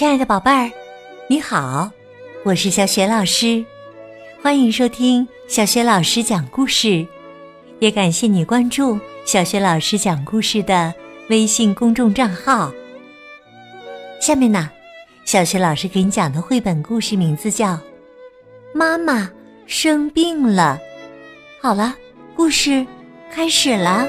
[0.00, 0.72] 亲爱的宝贝儿，
[1.28, 1.90] 你好，
[2.42, 3.62] 我是小雪老师，
[4.42, 7.06] 欢迎收听小雪老师讲故事，
[7.80, 10.94] 也感谢你关注小雪老师讲故事的
[11.28, 12.72] 微信公众账号。
[14.22, 14.70] 下面呢，
[15.26, 17.74] 小雪老师给你讲的绘本故事名字叫
[18.72, 19.30] 《妈妈
[19.66, 20.80] 生病了》。
[21.62, 21.94] 好了，
[22.34, 22.86] 故事
[23.30, 24.08] 开始了。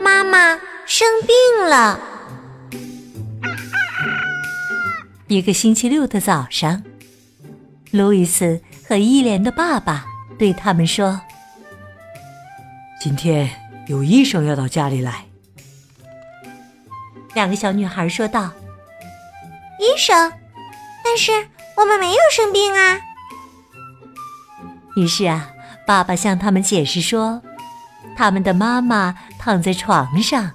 [0.00, 2.00] 妈妈生病了。
[5.28, 6.84] 一个星期六的早上，
[7.90, 10.04] 路易斯和伊莲的爸爸
[10.38, 11.20] 对他们说
[13.02, 13.50] ：“今天
[13.88, 15.24] 有医生要到家里来。”
[17.34, 18.52] 两个小女孩说道
[19.80, 20.32] ：“医生？
[21.02, 21.32] 但是
[21.76, 23.00] 我们没有生病啊。”
[24.94, 25.50] 于是啊，
[25.84, 27.42] 爸爸向他们解释说，
[28.16, 30.52] 他们的妈妈躺在床上，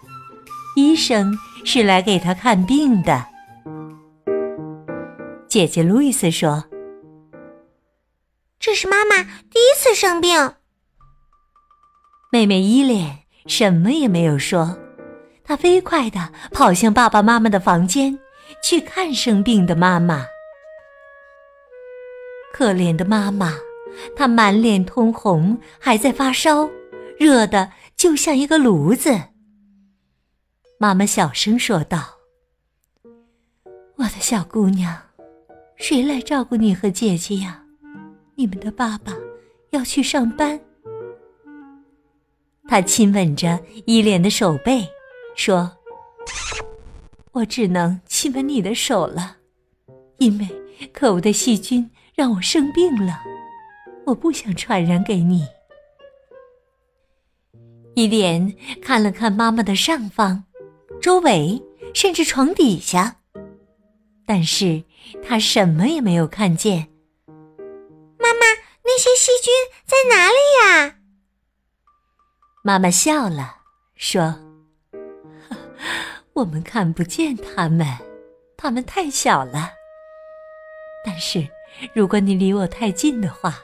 [0.77, 3.30] 医生是来给她看病的。
[5.51, 6.63] 姐姐路易斯说
[8.57, 10.53] ：“这是妈妈第一次生病。”
[12.31, 14.79] 妹妹伊莲什么也没有说，
[15.43, 18.17] 她飞快地跑向爸爸妈妈的房间
[18.63, 20.25] 去看生病的妈妈。
[22.53, 23.57] 可怜的妈妈，
[24.15, 26.69] 她满脸通红，还在发烧，
[27.19, 29.19] 热的就像一个炉子。
[30.77, 32.19] 妈妈小声说道
[33.99, 34.97] ：“我的小姑娘。”
[35.81, 37.59] 谁来照顾你和姐姐呀？
[38.35, 39.13] 你们的爸爸
[39.71, 40.57] 要去上班。
[42.67, 44.87] 他亲吻着伊莲的手背，
[45.35, 45.75] 说
[47.33, 49.37] ：“我只能亲吻你的手了，
[50.19, 50.47] 因为
[50.93, 53.19] 可恶的细菌让我生病了，
[54.05, 55.47] 我不想传染给你。”
[57.95, 60.43] 伊莲看了看妈妈的上方、
[61.01, 61.59] 周围，
[61.95, 63.17] 甚至床底下。
[64.33, 64.85] 但是
[65.21, 66.87] 他什么也没有看见。
[68.17, 68.45] 妈妈，
[68.85, 69.51] 那些细菌
[69.85, 70.95] 在哪里呀？
[72.63, 73.57] 妈妈笑了，
[73.95, 74.39] 说
[76.31, 77.85] ：“我们看不见它们，
[78.55, 79.69] 它们太小了。
[81.03, 81.45] 但是
[81.93, 83.59] 如果你离我太近的话，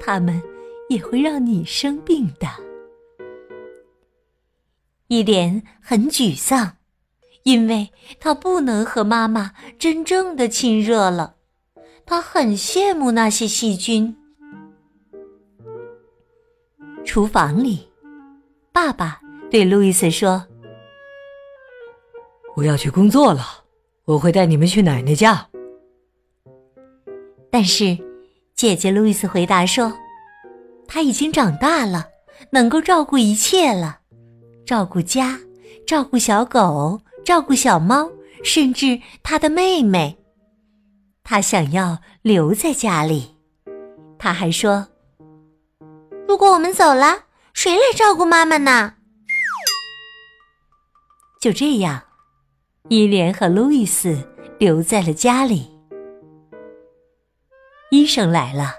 [0.00, 0.42] 它们
[0.88, 2.48] 也会让你生病的。”
[5.06, 6.78] 一莲很沮丧。
[7.44, 11.34] 因为他不能和妈妈真正的亲热了，
[12.06, 14.16] 他很羡慕那些细菌。
[17.04, 17.88] 厨房里，
[18.72, 19.20] 爸爸
[19.50, 20.46] 对路易斯说
[22.54, 23.42] ：“我要去工作了，
[24.04, 25.48] 我会带你们去奶奶家。”
[27.50, 27.98] 但是，
[28.54, 29.92] 姐姐路易斯回答说
[30.86, 32.08] ：“他已经长大了，
[32.50, 33.98] 能够照顾一切了，
[34.64, 35.40] 照顾家，
[35.84, 38.10] 照顾小狗。”照顾小猫，
[38.44, 40.18] 甚至他的妹妹，
[41.22, 43.36] 他想要留在家里。
[44.18, 44.88] 他还说
[46.28, 48.94] ：“如果我们走了，谁来照顾妈妈呢？”
[51.40, 52.02] 就这样，
[52.88, 54.28] 伊莲和路易斯
[54.58, 55.70] 留在了家里。
[57.90, 58.74] 医生来了，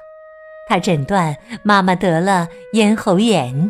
[0.67, 3.69] 他诊断妈妈得了咽喉炎。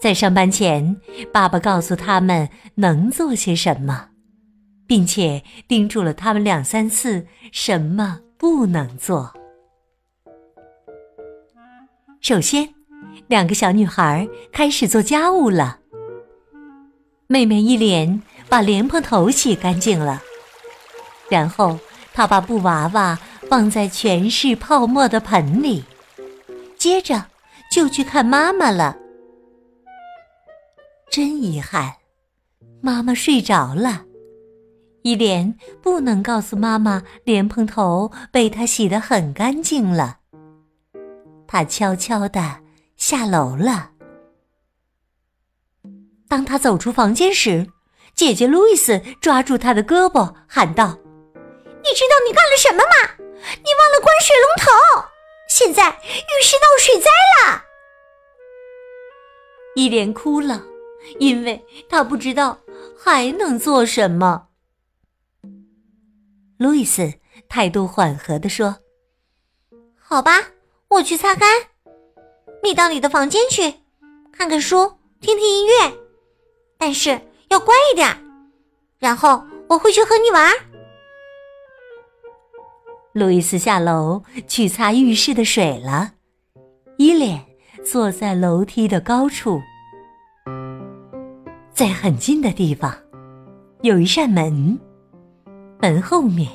[0.00, 0.96] 在上班前，
[1.30, 4.08] 爸爸告诉他们能做些什么，
[4.86, 9.34] 并且叮嘱了他们两三次什么不能做。
[12.22, 12.72] 首先，
[13.26, 15.80] 两个小女孩开始做家务了。
[17.26, 20.22] 妹妹一莲把莲蓬头洗干净了，
[21.28, 21.78] 然后
[22.14, 23.18] 她把布娃娃
[23.50, 25.84] 放在全是泡沫的盆里，
[26.78, 27.26] 接着
[27.70, 28.96] 就去看妈妈了。
[31.10, 31.96] 真遗憾，
[32.80, 34.04] 妈妈睡着了。
[35.02, 40.18] 伊莲不能告诉妈妈莲蓬头被她洗得很干净了。
[41.48, 42.60] 她悄悄地
[42.96, 43.90] 下楼了。
[46.28, 47.66] 当她走出房间时，
[48.14, 50.96] 姐姐路易斯抓住她的胳膊，喊道
[51.82, 53.16] ：“你知道你干了什么吗？
[53.18, 54.70] 你忘了关水龙头！
[55.48, 57.10] 现在浴室闹水灾
[57.42, 57.64] 了！”
[59.74, 60.69] 伊莲哭了。
[61.18, 62.58] 因为他不知道
[62.98, 64.48] 还能做什么。
[66.58, 67.14] 路易斯
[67.48, 68.76] 态度缓和地说
[69.96, 70.32] ：“好吧，
[70.88, 71.48] 我去擦干。
[72.62, 73.74] 你到你的房间去，
[74.30, 75.72] 看看书，听听音乐，
[76.76, 77.18] 但是
[77.48, 78.14] 要乖一点。
[78.98, 80.52] 然后我会去和你玩。”
[83.12, 86.12] 路易斯下楼去擦浴室的水了。
[86.98, 87.44] 伊莲
[87.84, 89.60] 坐在楼梯的高处。
[91.80, 92.94] 在很近的地方，
[93.80, 94.78] 有一扇门，
[95.80, 96.46] 门后面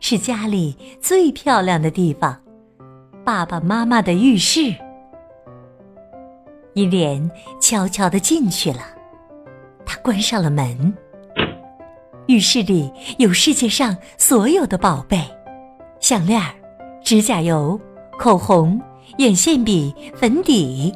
[0.00, 2.34] 是家里最漂亮的地方——
[3.22, 4.74] 爸爸妈妈的浴室。
[6.72, 7.30] 伊莲
[7.60, 8.80] 悄悄的进去了，
[9.84, 10.94] 他关上了门。
[12.28, 15.20] 浴室里有世界上所有的宝贝：
[15.98, 16.42] 项链、
[17.04, 17.78] 指甲油、
[18.18, 18.80] 口红、
[19.18, 20.90] 眼线笔、粉底。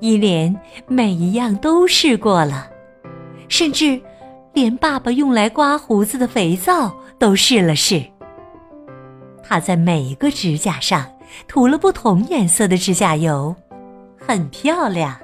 [0.00, 2.70] 伊莲每一样都试过了，
[3.48, 4.00] 甚至。
[4.54, 8.02] 连爸爸用来刮胡子的肥皂都试了试。
[9.40, 11.06] 他在每一个指甲上
[11.46, 13.54] 涂了不同颜色的指甲油，
[14.18, 15.16] 很漂亮。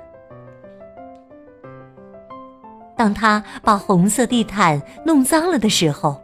[2.97, 6.23] 当他把红色地毯弄脏了的时候，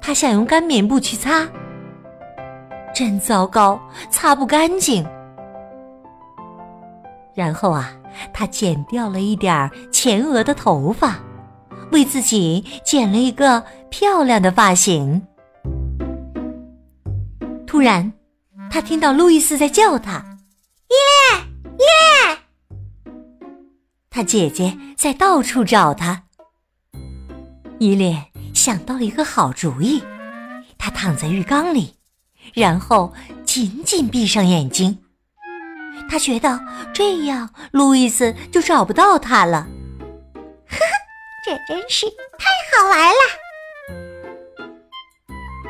[0.00, 1.46] 他想用干棉布去擦，
[2.94, 3.78] 真糟糕，
[4.08, 5.06] 擦不干净。
[7.34, 7.92] 然后啊，
[8.32, 11.18] 他剪掉了一点前额的头发。
[11.90, 15.26] 为自己剪了一个漂亮的发型。
[17.66, 18.12] 突然，
[18.70, 20.38] 他听到路易斯在叫他
[20.92, 21.40] ：“耶
[21.78, 22.38] 耶！”
[24.10, 26.24] 他姐姐在到处找他。
[27.78, 30.02] 伊莲想到了一个好主意，
[30.76, 31.94] 他躺在浴缸里，
[32.52, 33.14] 然后
[33.46, 34.98] 紧紧闭上眼睛。
[36.10, 36.60] 他觉得
[36.92, 39.66] 这样路易斯就找不到他了。
[40.68, 40.84] 呵呵
[41.44, 42.06] 这真是
[42.38, 43.14] 太好玩了！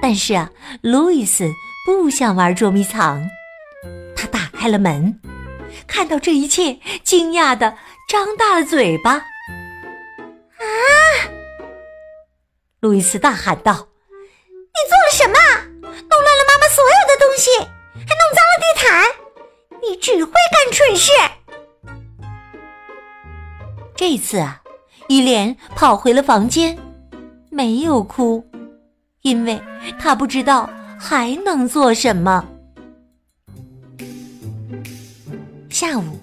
[0.00, 0.50] 但是啊，
[0.82, 1.50] 路易斯
[1.86, 3.28] 不想玩捉迷藏。
[4.16, 5.20] 他打开了门，
[5.86, 7.76] 看到这一切，惊讶的
[8.08, 9.12] 张大了嘴巴。
[9.12, 9.24] 啊！
[12.80, 13.88] 路易斯大喊道
[14.48, 15.38] ：“你做了什么？
[15.80, 18.86] 弄乱了妈妈所有的东西，还弄脏了地毯！
[19.82, 21.12] 你只会干蠢事！”
[23.96, 24.62] 这次啊。
[25.10, 26.76] 伊莲跑回了房间，
[27.50, 28.46] 没有哭，
[29.22, 29.58] 因为
[29.98, 30.68] 她不知道
[31.00, 32.44] 还能做什么。
[35.70, 36.20] 下午，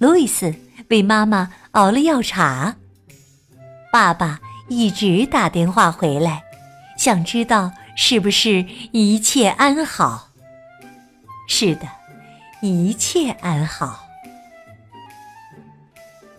[0.00, 0.52] 路易斯
[0.88, 2.74] 为妈妈熬了药茶。
[3.92, 6.42] 爸爸一直打电话回来，
[6.98, 10.30] 想知道是不是一切安好。
[11.46, 11.86] 是的，
[12.60, 14.04] 一切安好。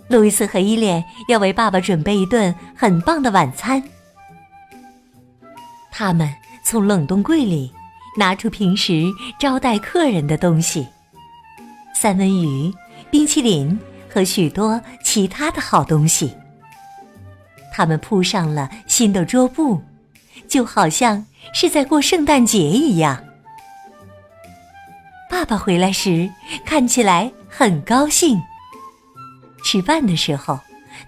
[0.07, 3.83] 路易斯和伊莲要为爸爸准备一顿很棒的晚餐。
[5.92, 6.33] 他们
[6.63, 7.71] 从冷冻柜里
[8.18, 9.06] 拿出平时
[9.39, 10.88] 招待客人的东西：
[11.94, 12.74] 三文鱼、
[13.12, 13.80] 冰淇淋
[14.10, 16.36] 和许多其他的好东西。
[17.72, 19.80] 他们铺上了新的桌布，
[20.48, 23.24] 就好像是在过圣诞节一样。
[25.29, 26.29] 爸爸回来时
[26.65, 28.41] 看起来很高兴。
[29.63, 30.59] 吃饭的时候，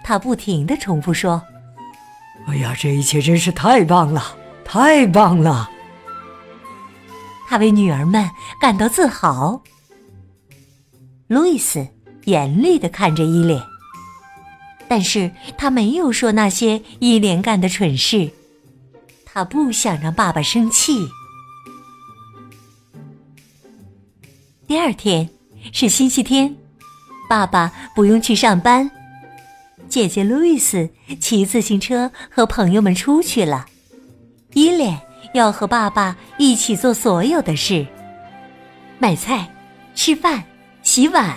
[0.04, 1.42] 他不停的重复说
[2.48, 5.70] ：“哎呀，这一切真是太棒了，太棒了！”
[7.50, 8.30] 他为女儿们
[8.62, 9.62] 感到自豪。
[11.28, 11.88] 路易斯
[12.26, 13.62] 严厉的看着伊莲，
[14.88, 18.32] 但是他没有说那些伊莲干的蠢事，
[19.26, 21.08] 他不想让爸爸生气。
[24.72, 25.30] 第二天
[25.74, 26.56] 是星期天。
[27.28, 28.90] 爸爸不用去上班，
[29.90, 33.66] 姐姐路易斯骑自行车和朋友们出去了。
[34.54, 34.98] 伊莲
[35.34, 37.86] 要和爸爸一起做所有的事：
[38.98, 39.54] 买菜、
[39.94, 40.42] 吃饭、
[40.84, 41.36] 洗碗。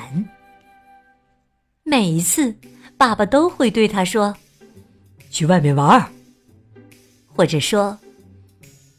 [1.82, 2.54] 每一次，
[2.96, 4.32] 爸爸都会对他说
[5.28, 6.08] ：“去外面玩。”
[7.34, 7.98] 或者说：“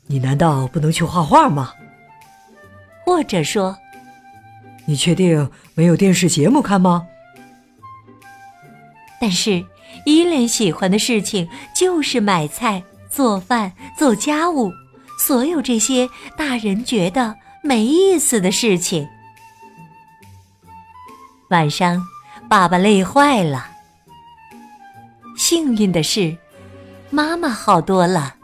[0.07, 1.71] 你难道不能去画画吗？”
[3.05, 3.73] 或者说。
[4.85, 7.07] 你确定没有电视节目看吗？
[9.19, 9.65] 但是
[10.05, 14.71] 伊莲喜欢的事情就是买菜、做饭、做家务，
[15.17, 19.07] 所有这些大人觉得没意思的事情。
[21.49, 22.03] 晚上，
[22.47, 23.67] 爸爸累坏了。
[25.37, 26.37] 幸运的是，
[27.09, 28.35] 妈妈好多了，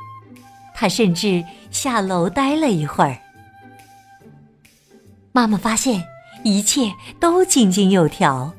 [0.73, 3.17] 她甚至下楼待了一会儿。
[5.31, 6.10] 妈妈发现。
[6.43, 8.53] 一切都井井有条。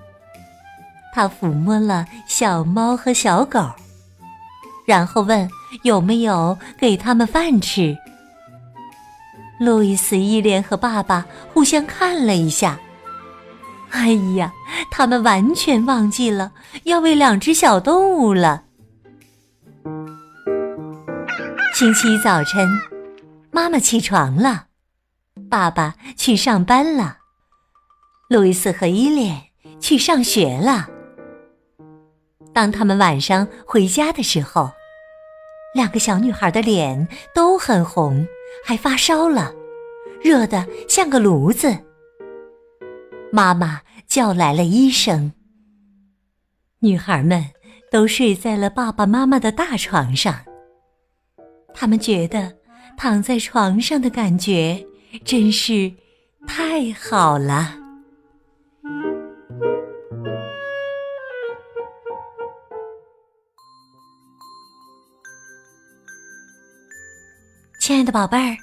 [1.15, 3.71] 他抚摸了小猫和小狗，
[4.87, 5.49] 然后问
[5.83, 7.97] 有没有给他们饭吃。
[9.61, 12.81] 路易斯、伊莲和爸爸互相看了一下，
[13.91, 14.53] 哎呀，
[14.91, 16.53] 他们完全忘记了
[16.85, 18.65] 要喂两只小动物了。
[21.75, 22.69] 星期一早晨，
[23.51, 24.67] 妈妈起床了，
[25.51, 27.19] 爸爸去上班了。
[28.33, 29.43] 路易斯和伊莲
[29.79, 30.89] 去上学了。
[32.55, 34.71] 当他们晚上回家的时候，
[35.75, 38.27] 两个小女孩的脸都很红，
[38.65, 39.53] 还发烧了，
[40.23, 41.77] 热得像个炉子。
[43.31, 45.33] 妈妈叫来了医生。
[46.79, 47.45] 女孩们
[47.91, 50.35] 都睡在了爸爸妈妈的大床上。
[51.75, 52.55] 他们觉得
[52.97, 54.87] 躺在床上的感觉
[55.23, 55.93] 真是
[56.47, 57.82] 太好了。
[67.85, 68.57] 亲爱的宝贝儿，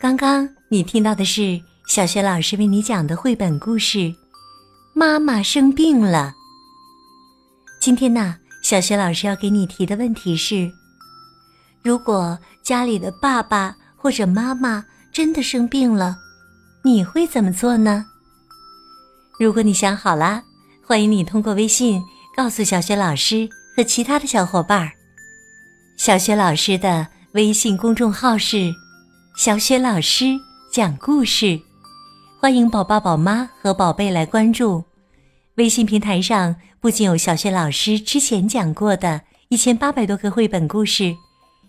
[0.00, 3.98] 刚刚你听到的是小学老师为你讲的绘本故事
[4.92, 6.34] 《妈妈生病了》。
[7.80, 10.68] 今天呢，小学老师要给你提的问题是：
[11.84, 16.16] 如果家里的爸爸或者妈妈真的生病了，
[16.82, 18.06] 你会怎么做呢？
[19.38, 20.42] 如果你想好了，
[20.84, 22.02] 欢迎你通过微信
[22.36, 24.90] 告诉小学老师和其他的小伙伴儿。
[25.96, 27.06] 小学老师的。
[27.32, 28.74] 微信公众号是
[29.36, 30.24] “小雪老师
[30.72, 31.60] 讲故事”，
[32.40, 34.82] 欢迎宝宝、宝妈和宝贝来关注。
[35.56, 39.20] 微信平台上不仅有小雪老师之前讲过的
[39.50, 41.14] 一千八百多个绘本故事，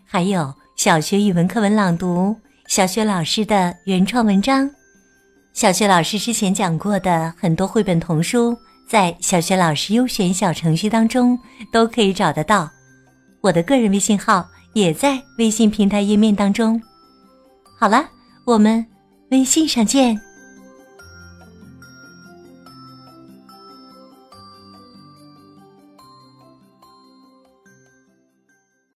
[0.06, 2.34] 还有小学语文课文朗读、
[2.68, 4.70] 小学老师的原创文章。
[5.52, 11.38] 小学老师之前讲过的很多绘本童书，在小学老师优选小程序当中
[11.70, 12.72] 都可以找得到。
[13.42, 14.48] 我的个人微信号。
[14.74, 16.82] 也在微信平台页面当中。
[17.80, 18.10] 好了，
[18.46, 18.86] 我们
[19.32, 20.20] 微信上见。